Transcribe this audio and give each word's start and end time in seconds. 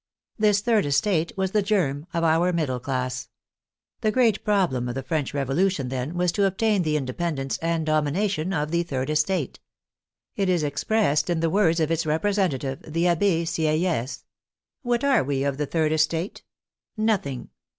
This 0.39 0.61
third 0.61 0.87
estate 0.87 1.31
was 1.37 1.51
the 1.51 1.61
germ 1.61 2.07
of 2.11 2.23
our 2.23 2.51
middle 2.51 2.79
class. 2.79 3.29
The 3.99 4.09
great 4.09 4.43
problem 4.43 4.89
of 4.89 4.95
the 4.95 5.03
French 5.03 5.31
Revolution, 5.31 5.89
then, 5.89 6.15
was 6.15 6.31
to 6.31 6.45
obtain 6.47 6.81
the 6.81 6.97
inde 6.97 7.15
pendence 7.15 7.59
and 7.61 7.85
domination 7.85 8.51
of 8.51 8.71
the 8.71 8.81
third 8.81 9.11
estate. 9.11 9.59
It 10.35 10.49
is 10.49 10.63
ex 10.63 10.83
pressed 10.83 11.29
in 11.29 11.39
the 11.39 11.51
words 11.51 11.79
of 11.79 11.91
its 11.91 12.07
representative, 12.07 12.81
the 12.81 13.05
Abbe 13.09 13.45
Sieyes: 13.45 14.23
"What 14.81 15.03
are 15.03 15.23
we 15.23 15.43
of 15.43 15.57
the 15.59 15.67
third 15.67 15.91
estate? 15.91 16.41
Nothing. 16.97 17.49